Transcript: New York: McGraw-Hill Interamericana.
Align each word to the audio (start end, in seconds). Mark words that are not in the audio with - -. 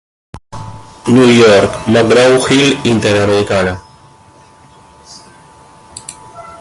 New 1.09 1.27
York: 1.27 1.85
McGraw-Hill 1.87 2.73
Interamericana. 2.85 3.79